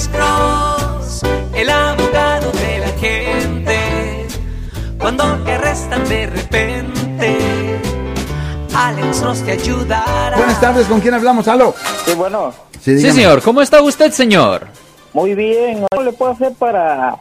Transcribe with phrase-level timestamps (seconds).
[0.00, 1.22] Alex Cross,
[1.54, 4.26] el abogado de la gente.
[4.98, 7.38] Cuando te arrestan de repente,
[8.74, 10.38] Alex Cross te ayudará.
[10.38, 11.46] Buenas tardes, ¿con quién hablamos?
[11.48, 11.74] ¿Aló?
[12.06, 13.42] Sí, bueno, Sí, señor.
[13.42, 14.68] ¿Cómo está usted, señor?
[15.12, 15.84] muy bien.
[15.90, 17.18] ¿Cómo le puedo hacer para,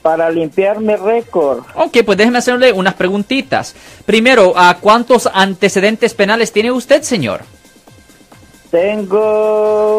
[0.00, 1.64] para limpiar mi récord?
[1.74, 3.74] Ok, pues déjeme hacerle unas preguntitas.
[4.06, 7.40] Primero, ¿a cuántos antecedentes penales tiene usted, señor?
[8.70, 9.89] Tengo,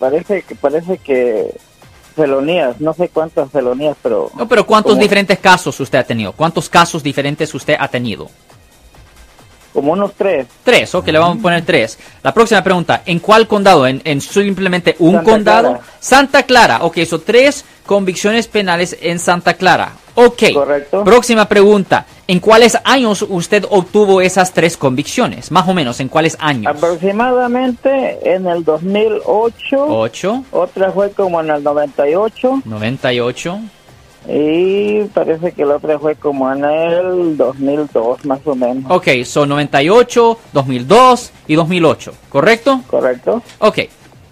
[0.00, 1.54] parece que, parece que
[2.16, 6.32] felonías, no sé cuántas felonías, pero No, pero ¿cuántos Como- diferentes casos usted ha tenido?
[6.32, 8.28] ¿Cuántos casos diferentes usted ha tenido?
[9.72, 10.48] como unos tres.
[10.64, 11.96] Tres, ok, le vamos a poner tres.
[12.24, 13.86] La próxima pregunta, ¿en cuál condado?
[13.86, 15.68] ¿En, en simplemente un Santa condado?
[15.70, 15.84] Clara.
[16.00, 19.92] Santa Clara, ok, son tres convicciones penales en Santa Clara.
[20.26, 20.42] Ok.
[20.52, 21.04] Correcto.
[21.04, 25.50] Próxima pregunta, ¿en cuáles años usted obtuvo esas tres convicciones?
[25.50, 26.74] Más o menos, ¿en cuáles años?
[26.76, 33.60] Aproximadamente en el 2008, 8, otra fue como en el 98 98.
[34.28, 38.84] y parece que la otra fue como en el 2002 más o menos.
[38.90, 42.82] Ok, son 98, 2002 y 2008, ¿correcto?
[42.86, 43.42] ¿Correcto?
[43.60, 43.78] Ok,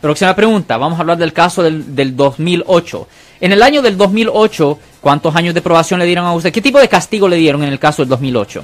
[0.00, 0.76] próxima pregunta.
[0.76, 3.08] Vamos a hablar del caso del, del 2008.
[3.40, 6.52] En el año del 2008, ¿cuántos años de probación le dieron a usted?
[6.52, 8.62] ¿Qué tipo de castigo le dieron en el caso del 2008?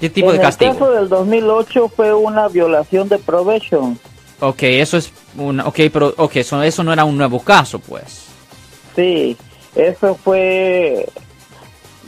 [0.00, 0.72] ¿Qué tipo en de castigo?
[0.72, 3.98] el caso del 2008 fue una violación de probation.
[4.40, 5.66] Ok, eso es una...
[5.66, 8.24] Ok, pero ok, eso, eso no era un nuevo caso, pues.
[8.96, 9.36] Sí,
[9.74, 11.06] eso fue...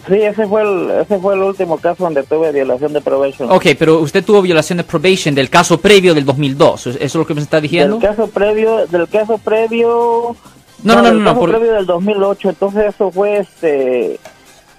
[0.08, 3.50] Sí, ese fue el, ese fue el último caso donde tuve violación de probation.
[3.50, 6.88] Ok, pero usted tuvo violación de probation del caso previo del 2002.
[6.88, 7.98] ¿Eso es lo que me está diciendo?
[7.98, 10.36] Del caso previo, del caso previo...
[10.84, 14.20] No, no, no, no, no, caso por- previo del 2008, entonces eso fue este...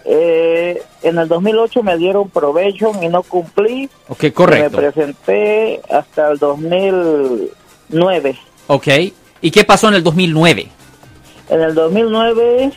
[0.06, 3.90] eh, en el 2008 me dieron probation y no cumplí.
[4.08, 4.78] Ok, correcto.
[4.78, 8.38] Me presenté hasta el 2009.
[8.68, 8.88] Ok.
[9.42, 10.68] ¿Y qué pasó en el 2009?
[11.50, 12.72] En el 2009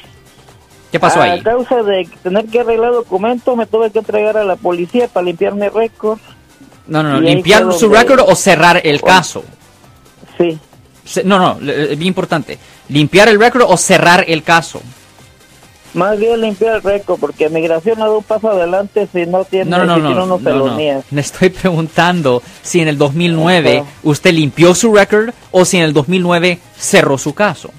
[0.93, 1.43] ¿Qué pasó a ahí?
[1.43, 5.55] causa de tener que arreglar documentos, me tuve que entregar a la policía para limpiar
[5.55, 6.19] mi récord.
[6.87, 7.21] No, no, no.
[7.21, 9.45] ¿Limpiar su récord o cerrar el caso?
[10.39, 10.59] Sí,
[11.25, 12.59] No, no, es bien importante.
[12.89, 14.81] ¿Limpiar el récord o cerrar el caso?
[15.95, 19.71] más bien limpiar el récord, porque migración no da un paso adelante si no tiene,
[19.71, 20.39] No, no, no, si no.
[20.39, 21.03] tiene no, no.
[21.11, 23.91] Le estoy preguntando si en el 2009 Ajá.
[24.05, 27.71] usted limpió su récord o si en el 2009 cerró su caso.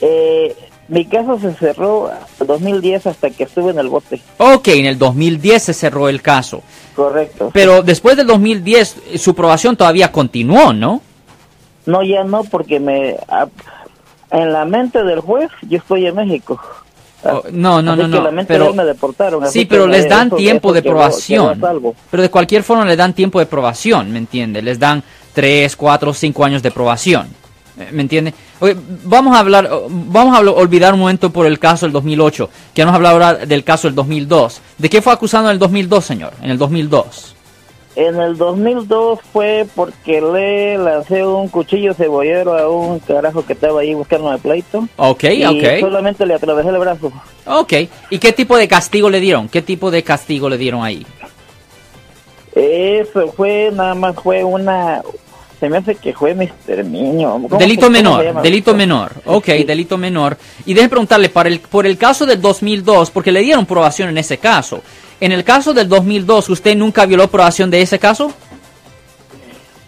[0.00, 0.56] Eh,
[0.88, 2.10] mi caso se cerró
[2.40, 4.20] en 2010 hasta que estuve en el bote.
[4.38, 6.62] Ok, en el 2010 se cerró el caso.
[6.96, 7.50] Correcto.
[7.52, 11.00] Pero después del 2010 eh, su probación todavía continuó, ¿no?
[11.86, 13.48] No, ya no, porque me a-
[14.30, 16.60] en la mente del juez yo estoy en México.
[17.24, 19.44] Oh, no, no, Así no, que no, la mente pero- de él me deportaron.
[19.44, 21.60] así Sí, que pero les dan eso- tiempo eso de probación.
[22.10, 24.60] Pero de cualquier forma le dan tiempo de probación, ¿me entiende?
[24.62, 27.28] Les dan 3, 4, 5 años de probación.
[27.78, 28.34] Eh, ¿Me entiende?
[28.60, 32.50] Oye, vamos a hablar, oh, vamos a olvidar un momento por el caso del 2008,
[32.74, 34.60] que nos habla ahora del caso del 2002.
[34.78, 36.32] ¿De qué fue acusado en el 2002, señor?
[36.42, 37.34] En el 2002.
[37.94, 43.82] En el 2002 fue porque le lancé un cuchillo cebollero a un carajo que estaba
[43.82, 44.88] ahí buscando el pleito.
[44.96, 45.80] Ok, y ok.
[45.80, 47.12] solamente le atravesé el brazo.
[47.46, 47.72] Ok.
[48.08, 49.46] ¿Y qué tipo de castigo le dieron?
[49.48, 51.06] ¿Qué tipo de castigo le dieron ahí?
[52.54, 55.02] Eso fue, nada más fue una...
[55.60, 57.30] Se me hace que fue mi exterminio.
[57.34, 59.12] ¿Cómo se- Delito menor, delito menor.
[59.26, 59.62] Ok, Sí.
[59.64, 60.36] delito menor.
[60.66, 64.18] Y déjeme preguntarle, para el, por el caso del 2002, porque le dieron probación en
[64.18, 64.82] ese caso.
[65.22, 68.32] En el caso del 2002, ¿usted nunca violó probación de ese caso?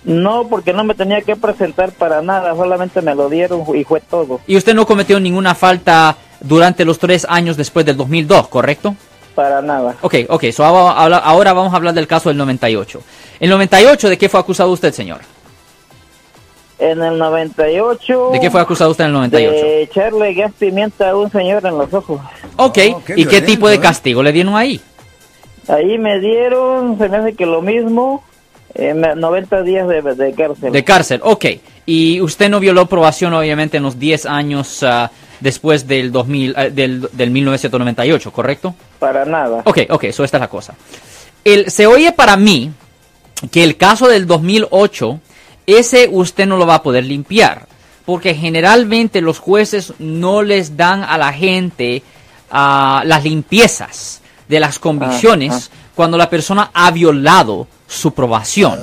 [0.05, 4.01] No, porque no me tenía que presentar para nada, solamente me lo dieron y fue
[4.01, 4.41] todo.
[4.47, 8.95] Y usted no cometió ninguna falta durante los tres años después del 2002, ¿correcto?
[9.35, 9.97] Para nada.
[10.03, 13.03] Ok, ok, so ahora, vamos a hablar del caso del 98.
[13.41, 15.19] ¿El 98 de qué fue acusado usted, señor?
[16.79, 18.31] En el 98...
[18.35, 19.51] ¿De qué fue acusado usted en el 98?
[19.53, 22.21] De echarle gas pimienta a un señor en los ojos.
[22.55, 23.81] Ok, Oh, qué ¿y qué tipo de ¿eh?
[23.81, 24.81] castigo le dieron ahí?
[25.69, 28.23] Ahí me dieron, se me hace que lo mismo,
[28.75, 30.73] eh, me- 90 días de, de cárcel.
[30.73, 31.45] De cárcel, ok.
[31.87, 36.65] Y usted no violó probación, obviamente, en los 10 años ah, después del, 2000, ah,
[36.69, 38.75] del, del 1998, ¿correcto?
[38.99, 39.63] Para nada.
[39.65, 40.75] Ok, ok, eso esta es la cosa.
[41.45, 42.71] El, se oye para mí
[43.51, 45.21] que el caso del 2008,
[45.67, 47.67] ese usted no lo va a poder limpiar.
[48.07, 52.03] Porque generalmente los jueces no les dan a la gente
[52.51, 58.79] ah, las limpiezas de las convicciones cuando la persona ha violado su probación,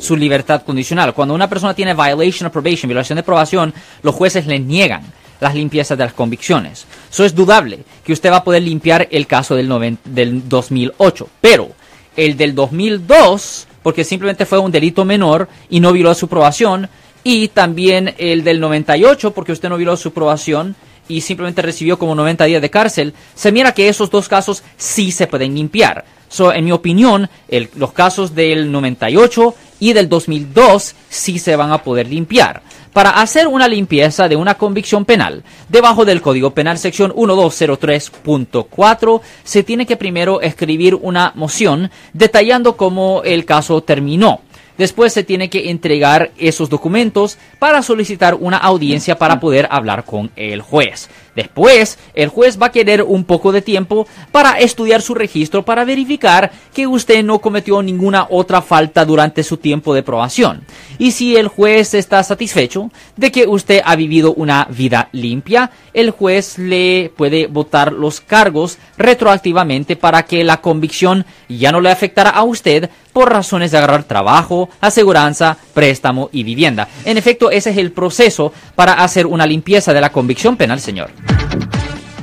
[0.00, 1.14] su libertad condicional.
[1.14, 3.72] Cuando una persona tiene violation of probation, violación de probación,
[4.02, 5.02] los jueces le niegan
[5.40, 6.86] las limpiezas de las convicciones.
[7.10, 11.28] Eso es dudable que usted va a poder limpiar el caso del, noven- del 2008,
[11.40, 11.70] pero
[12.16, 16.88] el del 2002, porque simplemente fue un delito menor y no violó su probación,
[17.22, 20.76] y también el del 98 porque usted no violó su probación
[21.08, 25.12] y simplemente recibió como 90 días de cárcel, se mira que esos dos casos sí
[25.12, 26.04] se pueden limpiar.
[26.28, 27.28] So, en mi opinión,
[27.76, 32.62] los casos del 98 y del 2002 sí se van a poder limpiar.
[32.92, 39.62] Para hacer una limpieza de una convicción penal, debajo del Código Penal sección 1203.4, se
[39.62, 44.40] tiene que primero escribir una moción detallando cómo el caso terminó.
[44.78, 50.30] Después se tiene que entregar esos documentos para solicitar una audiencia para poder hablar con
[50.36, 51.08] el juez.
[51.36, 55.84] Después, el juez va a querer un poco de tiempo para estudiar su registro para
[55.84, 60.62] verificar que usted no cometió ninguna otra falta durante su tiempo de probación.
[60.98, 66.10] Y si el juez está satisfecho de que usted ha vivido una vida limpia, el
[66.10, 72.30] juez le puede votar los cargos retroactivamente para que la convicción ya no le afectará
[72.30, 76.88] a usted por razones de agarrar trabajo, aseguranza, préstamo y vivienda.
[77.04, 81.10] En efecto, ese es el proceso para hacer una limpieza de la convicción penal, señor.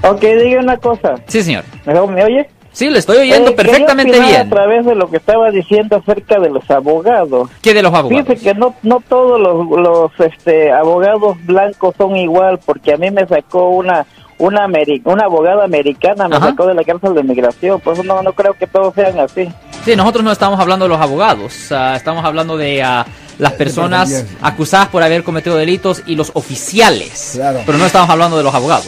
[0.03, 1.15] Ok, diga una cosa.
[1.27, 1.63] Sí, señor.
[1.85, 2.49] ¿Mejor me oye?
[2.71, 4.35] Sí, le estoy oyendo Eh, perfectamente bien.
[4.47, 7.49] A través de lo que estaba diciendo acerca de los abogados.
[7.61, 8.25] ¿Qué de los abogados?
[8.27, 13.11] Fíjese que no, no todos los, los este, abogados blancos son igual, porque a mí
[13.11, 14.05] me sacó una
[14.39, 16.47] una, ameri- una abogada americana, me Ajá.
[16.49, 19.47] sacó de la cárcel de migración, por eso no, no creo que todos sean así.
[19.85, 23.05] Sí, nosotros no estamos hablando de los abogados, ah, estamos hablando de ah,
[23.37, 27.59] las personas acusadas por haber cometido delitos y los oficiales, Claro.
[27.65, 28.87] pero no estamos hablando de los abogados.